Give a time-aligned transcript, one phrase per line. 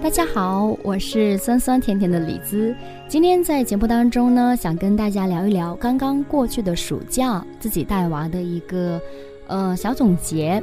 [0.00, 2.74] 大家好，我是酸酸甜甜的李子。
[3.08, 9.00] 今天在节目当中呢，想跟大家聊一聊刚刚过去的暑假自己带娃的一个
[9.48, 10.62] 呃小总结。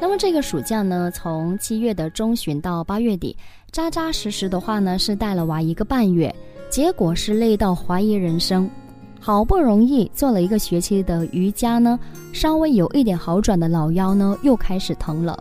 [0.00, 3.36] 那么这个暑假呢，从七月的中旬到八月底，
[3.72, 6.32] 扎扎实实的话呢是带了娃一个半月，
[6.70, 8.70] 结果是累到怀疑人生。
[9.18, 11.98] 好不容易做了一个学期的瑜伽呢，
[12.32, 15.38] 稍微有一点好转的老腰呢又开始疼了，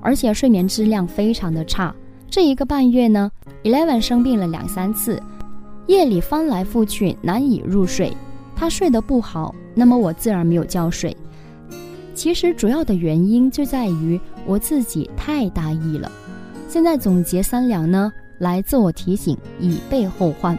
[0.00, 1.94] 而且睡眠质量非常的差。
[2.30, 3.30] 这一个半月呢
[3.64, 5.22] ，Eleven 生病了两三次，
[5.86, 8.12] 夜里翻来覆去难以入睡，
[8.54, 11.16] 他睡得不好，那么我自然没有觉睡。
[12.14, 16.10] 其实主要的原因就在于我自己太大意了。
[16.68, 20.58] 现在总结三两呢，来自我提醒，以备后患。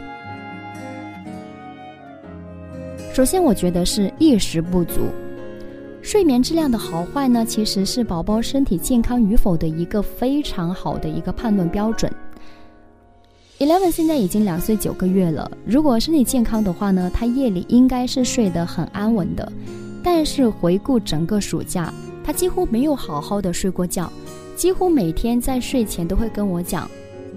[3.13, 5.02] 首先，我觉得是意识不足。
[6.11, 12.11] 睡眠质量的好坏呢，其实是宝宝身体健康与否的一个非常好的一个判断标准。
[13.59, 19.51] Eleven 现在已经两岁九个月了，如果身体健康的话呢，他夜里应该是睡得很安稳的。
[20.03, 24.11] 但是回顾整个暑假，他几乎没有好好的睡过觉，
[24.55, 26.89] 几乎每天在睡前都会跟我讲：“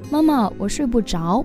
[0.08, 1.44] 妈妈，我睡不着。”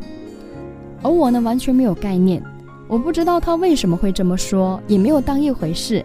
[1.03, 2.41] 而我呢，完全没有概念，
[2.87, 6.01] 我不知道他为什么会这么说，也没有当一回事。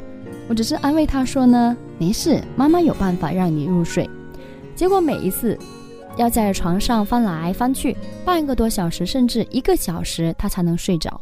[0.48, 4.08] 我只是安慰他说呢：“没事，妈妈有办法让你入睡。”
[4.74, 5.58] 结果每一次
[6.16, 11.20] 要在床上翻来翻去半个多小时，甚至一个小时，他才能睡着。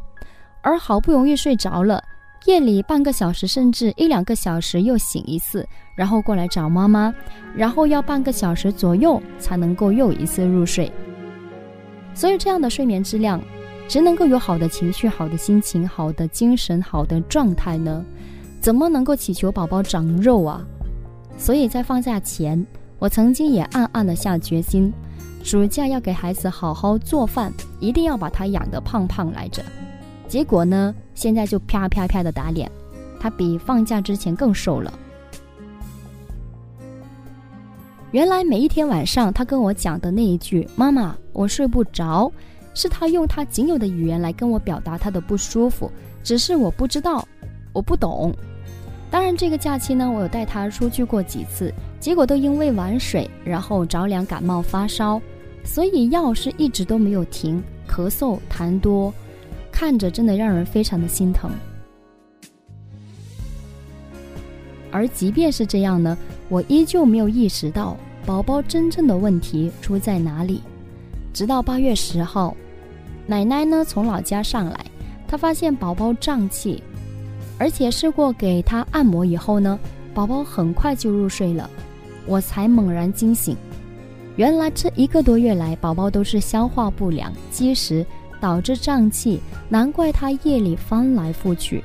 [0.63, 2.03] 而好不容易睡着了。
[2.47, 7.15] 夜里半个小时甚至一两个小时又醒一次，然后过来找妈妈，
[7.55, 10.91] 然后要半个小时左右才能够又一次入睡。
[12.15, 13.41] 所以这样的睡眠质量，
[13.87, 18.03] 只能够有好的情绪、好的心情、好的精神、好的状态呢？
[18.61, 20.63] 怎么能够祈求宝宝长肉啊？
[21.39, 22.65] 所以在放假前，
[22.99, 24.93] 我曾经也暗暗的下决心，
[25.43, 27.51] 暑假要给孩子好好做饭，
[27.81, 29.63] 一定要把他养得胖胖来着。
[30.29, 30.95] 结果呢？
[31.15, 32.71] 现在就啪啪啪的打脸，
[33.19, 34.93] 他比放假之前更瘦了。
[38.11, 42.31] 原来每一天晚上他跟我讲的那一句“妈妈，我睡不着”，
[42.75, 45.91] 是他用他仅有的语言来跟我表达他的不舒服。
[46.23, 47.27] 只是我不知道，
[47.73, 48.35] 我不懂。
[49.11, 55.21] 当然，这个假期呢，我有带他出去过几次，结果都因为玩水，然后着凉、感冒、发烧，
[55.65, 59.13] 所以药是一直都没有停，咳嗽、痰多。
[59.73, 61.51] 看着真的让人非常的心疼，
[64.91, 66.19] 而即便是这样呢，
[66.49, 70.61] 我依旧没有意识到宝宝真正的问题出在哪里。
[71.33, 72.55] 直到八月十号，
[73.27, 74.85] 奶奶呢从老家上来，
[75.27, 76.83] 她发现宝宝胀气，
[77.61, 79.79] 而且试过给他按摩以后呢，
[80.13, 81.71] 宝宝很快就入睡了，
[82.27, 83.55] 我才猛然惊醒，
[84.37, 88.05] 原来这一个多月来，宝宝都是消化不良、积食。
[88.41, 89.39] 导致胀气，
[89.69, 91.85] 难怪他夜里翻来覆去，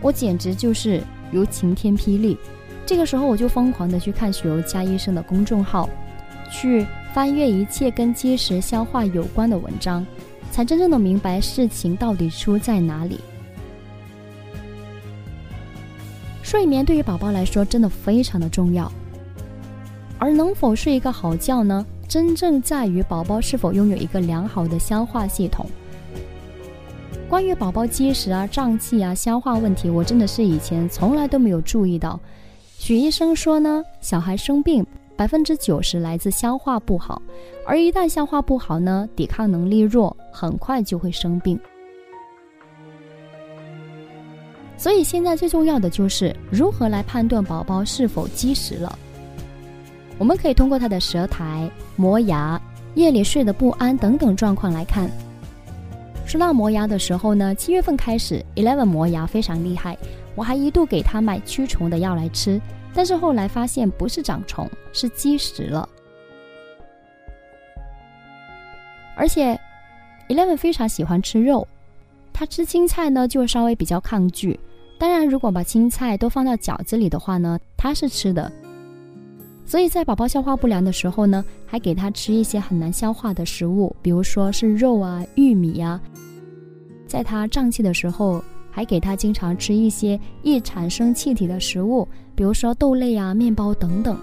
[0.00, 2.38] 我简直就是如晴天霹雳。
[2.86, 5.86] 这个时候，我就疯狂的去看许柔佳医生的公众号，
[6.50, 10.06] 去翻阅一切跟积食消化有关的文章，
[10.50, 13.20] 才真正的明白事情到底出在哪里。
[16.50, 18.90] 睡眠对于宝宝来说真的非常的重要，
[20.18, 21.86] 而能否睡一个好觉呢？
[22.08, 25.64] 真正在于宝宝是否拥有一个良好的消化系统。
[27.28, 32.18] 关于宝宝积食啊、胀气啊、消化问题，我真的是以前从来都没有注意到。
[32.76, 34.84] 许医生说呢，小孩生病
[35.16, 37.22] 百分之九十来自消化不好，
[37.64, 41.56] 而一旦消化不好呢，抵抗能力弱，很快就会生病。
[44.80, 48.98] 所以现在最重要的就是如何来判断宝宝是否积食了。
[50.16, 52.58] 我们可以通过他的舌苔、磨牙、
[52.94, 55.10] 夜里睡得不安等等状况来看。
[56.24, 59.98] 说到磨牙的时候呢，七月份开始，Eleven 磨牙非常厉害，
[60.34, 62.58] 我还一度给他买驱虫的药来吃，
[62.94, 65.86] 但是后来发现不是长虫，是积食了。
[69.14, 69.60] 而且
[70.30, 71.68] ，Eleven 非常喜欢吃肉，
[72.32, 74.58] 他吃青菜呢就稍微比较抗拒。
[75.00, 78.52] 当然，如果把青菜都放到饺子里的话呢，他是吃的。
[79.64, 85.98] 所以在宝宝消化不良的时候呢，还给他吃一些很难消化的食物，比如说是肉啊、玉米呀。
[87.06, 94.18] 在他胀气的时候，还给他经常吃一些易产生气体的食物，比如说豆类啊、面包等等。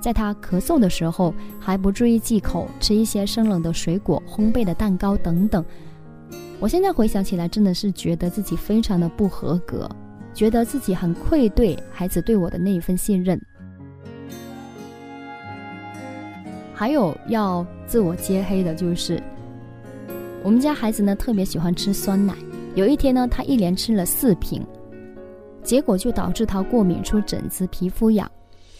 [0.00, 5.62] 在他咳嗽的时候，还不注意忌口，吃一些生冷的水果、烘焙的蛋糕等等。
[6.60, 9.88] 我现在回想起来，真的是觉得自己非常的不合格，
[10.34, 13.40] 觉得自己很愧对孩子对我的那一份信任。
[16.74, 19.22] 还有要自我揭黑的就是，
[20.42, 22.34] 我们家孩子呢特别喜欢吃酸奶。
[22.74, 24.64] 有一天呢，他一连吃了四瓶，
[25.62, 28.28] 结果就导致他过敏、出疹子、皮肤痒，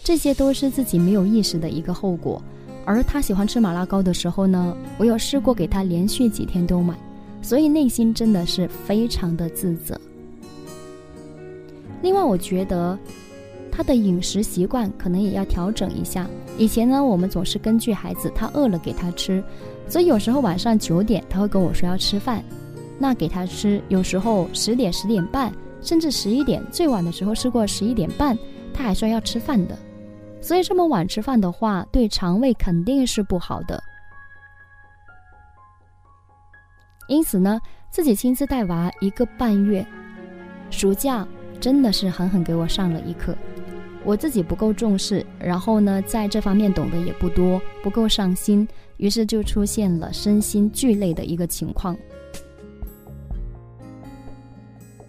[0.03, 2.41] 这些都是自己没有意识的一个后果。
[2.85, 6.93] 而他喜欢吃麻辣糕的时候呢，我有试过给他连续几天都买，
[7.41, 9.99] 所以内心真的是非常的自责。
[12.01, 12.97] 另外，我觉得
[13.71, 16.27] 他的饮食习惯可能也要调整一下。
[16.57, 19.43] 以前呢，我们总是根据孩子他饿了给他吃，
[19.87, 22.43] 所以有时候晚上九点他会跟我说要吃饭。
[22.97, 28.37] 那给他吃，有时候十点、十点半，甚至十一点，最晚的时候试过十一点半，
[28.73, 29.77] 他还说要吃饭的。
[30.41, 33.81] 所以这么晚吃饭的话，对肠胃肯定是不好的。
[37.09, 37.59] 因此呢，
[37.89, 39.85] 自己亲自带娃一个半月，
[40.69, 41.27] 暑假
[41.59, 43.35] 真的是狠狠给我上了一课。
[44.05, 48.65] 我自己不够重视，然后呢，在这方面懂得也不多，不够上心，
[48.97, 51.97] 于是就出现了身心俱累的一个情况。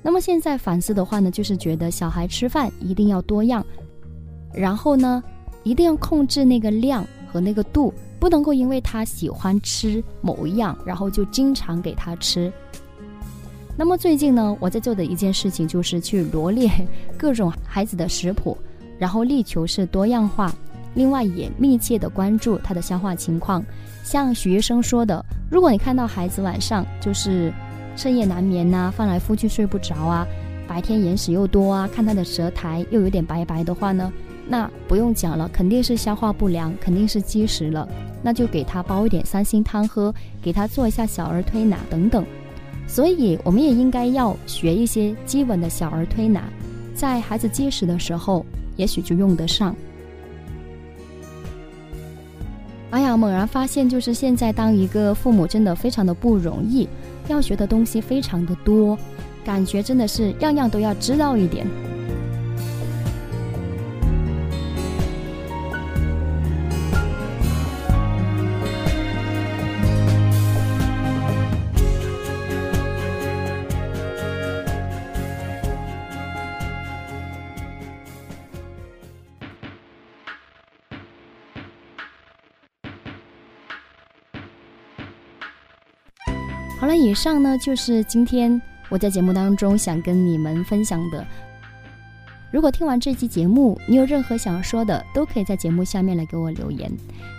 [0.03, 3.65] 那么现在反思的话呢，就是觉得小孩吃饭一定要多样，
[4.55, 5.23] 然后呢，
[5.63, 12.53] 一定要控制那个量和那个度，不能够因为他喜欢吃某一样，然后就经常给他吃。
[13.77, 16.71] 那么最近呢，我在做的一件事情就是去罗列
[17.17, 18.57] 各种孩子的食谱，
[18.99, 20.55] 然后力求是多样化，
[20.95, 23.65] 另外也密切的关注他的消化情况。
[24.05, 27.53] 像许医生说的，如果你看到孩子晚上就是。
[27.97, 30.27] 彻夜难眠呐，翻来覆去睡不着啊，
[30.67, 34.11] 白天眼屎又多啊，看他的舌苔又有点白白的话呢，
[34.53, 37.89] 那不用讲了，肯定是消化不良，肯定是积食了。
[38.21, 40.13] 那就给他煲一点三星汤喝，
[40.43, 42.27] 给他做一下小儿推拿等等。
[42.89, 46.43] 所以我们也应该要学一些基本的小儿推拿，
[46.97, 48.45] 在孩子积食的时候，
[48.77, 49.73] 也许就用得上。
[52.91, 56.89] 哎呀，猛然发现，就是现在当一个父母真的非常的不容易。
[57.29, 58.99] 要学的东西非常的多，
[59.45, 61.65] 感觉真的是样样都要知道一点。
[86.81, 91.23] 好了，以上呢就是今天我在节目当中想跟你们分享的。
[92.51, 96.91] 如果听完这期节目，你有任何想要说的，都可以在节目下面来给我留言。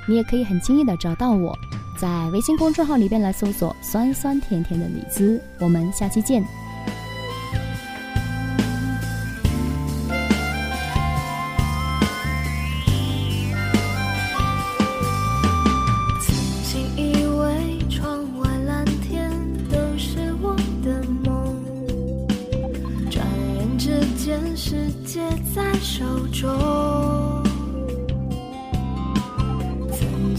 [0.07, 1.57] 你也可以很轻易的找到我，
[1.99, 5.41] 在微信公众号里边来搜索“酸酸甜甜的李子”。
[5.59, 6.45] 我们下期见。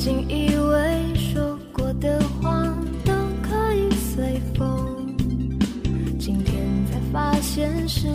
[0.02, 2.66] 曾经以为说过的话
[3.04, 5.14] 都可以随风。
[6.19, 8.08] 今天才发现是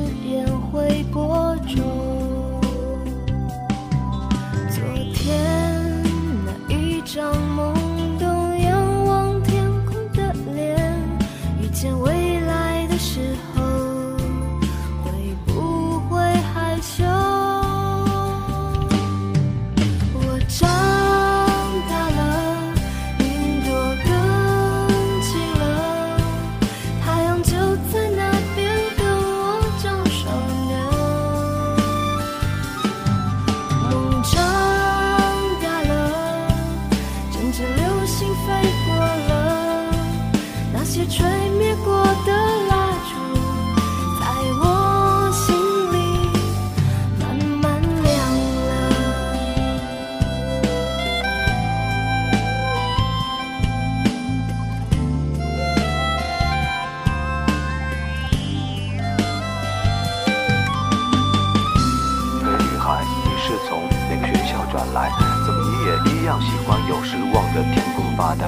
[66.41, 68.45] 喜欢有时望着天空发呆，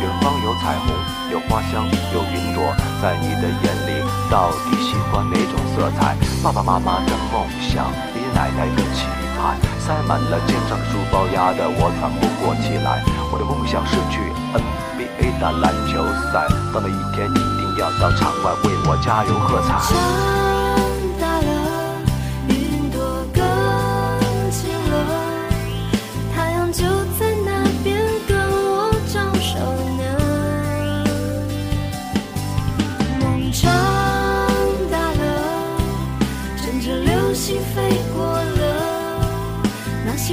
[0.00, 0.92] 远方有彩虹，
[1.32, 6.16] 有花香，有云朵，在你的眼里到底喜欢哪种色彩？
[6.42, 13.02] 爸爸妈妈的梦想，爷爷奶奶的期盼，塞满了肩上的书包，压得我喘不过气来。
[13.32, 14.20] 我的梦想是去
[14.54, 20.49] NBA 打篮球赛，到那一天一定要到场外为我加油喝彩。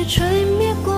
[0.07, 0.96] 吹灭过